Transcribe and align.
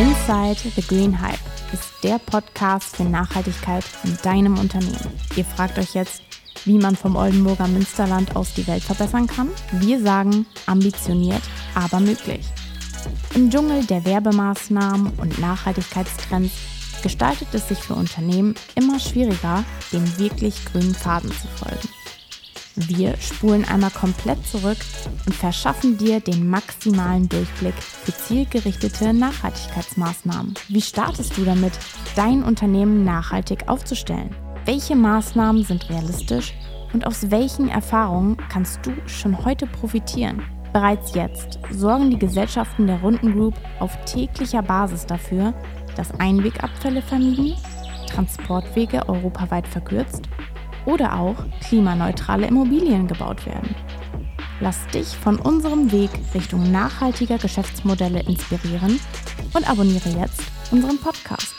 Inside 0.00 0.56
the 0.76 0.80
Green 0.80 1.20
Hype 1.20 1.38
ist 1.74 1.92
der 2.02 2.18
Podcast 2.18 2.96
für 2.96 3.04
Nachhaltigkeit 3.04 3.84
in 4.02 4.16
deinem 4.22 4.58
Unternehmen. 4.58 5.12
Ihr 5.36 5.44
fragt 5.44 5.78
euch 5.78 5.92
jetzt, 5.92 6.22
wie 6.64 6.78
man 6.78 6.96
vom 6.96 7.16
Oldenburger 7.16 7.68
Münsterland 7.68 8.34
aus 8.34 8.54
die 8.54 8.66
Welt 8.66 8.82
verbessern 8.82 9.26
kann? 9.26 9.50
Wir 9.72 10.00
sagen 10.00 10.46
ambitioniert, 10.64 11.42
aber 11.74 12.00
möglich. 12.00 12.46
Im 13.34 13.50
Dschungel 13.50 13.84
der 13.84 14.02
Werbemaßnahmen 14.06 15.12
und 15.18 15.38
Nachhaltigkeitstrends 15.38 16.54
gestaltet 17.02 17.48
es 17.52 17.68
sich 17.68 17.80
für 17.80 17.94
Unternehmen 17.94 18.54
immer 18.76 18.98
schwieriger, 18.98 19.64
dem 19.92 20.18
wirklich 20.18 20.64
grünen 20.64 20.94
Faden 20.94 21.30
zu 21.30 21.46
folgen. 21.62 21.99
Wir 22.88 23.16
spulen 23.18 23.64
einmal 23.64 23.90
komplett 23.90 24.46
zurück 24.46 24.78
und 25.26 25.34
verschaffen 25.34 25.98
dir 25.98 26.20
den 26.20 26.48
maximalen 26.48 27.28
Durchblick 27.28 27.74
für 27.74 28.12
zielgerichtete 28.12 29.12
Nachhaltigkeitsmaßnahmen. 29.12 30.54
Wie 30.68 30.80
startest 30.80 31.36
du 31.36 31.44
damit, 31.44 31.72
dein 32.16 32.42
Unternehmen 32.42 33.04
nachhaltig 33.04 33.68
aufzustellen? 33.68 34.34
Welche 34.64 34.96
Maßnahmen 34.96 35.64
sind 35.64 35.90
realistisch 35.90 36.54
und 36.92 37.06
aus 37.06 37.30
welchen 37.30 37.68
Erfahrungen 37.68 38.36
kannst 38.48 38.84
du 38.84 38.92
schon 39.06 39.44
heute 39.44 39.66
profitieren? 39.66 40.42
Bereits 40.72 41.14
jetzt 41.14 41.58
sorgen 41.72 42.10
die 42.10 42.18
Gesellschaften 42.18 42.86
der 42.86 43.00
Runden 43.00 43.32
Group 43.32 43.54
auf 43.80 43.96
täglicher 44.04 44.62
Basis 44.62 45.04
dafür, 45.06 45.52
dass 45.96 46.12
Einwegabfälle 46.20 47.02
vermieden, 47.02 47.54
Transportwege 48.06 49.08
europaweit 49.08 49.66
verkürzt 49.66 50.28
oder 50.86 51.18
auch 51.18 51.36
klimaneutrale 51.66 52.46
Immobilien 52.46 53.06
gebaut 53.06 53.46
werden. 53.46 53.74
Lass 54.60 54.86
dich 54.88 55.08
von 55.16 55.38
unserem 55.38 55.90
Weg 55.90 56.10
Richtung 56.34 56.70
nachhaltiger 56.70 57.38
Geschäftsmodelle 57.38 58.20
inspirieren 58.24 59.00
und 59.54 59.68
abonniere 59.68 60.10
jetzt 60.10 60.42
unseren 60.70 60.98
Podcast. 60.98 61.54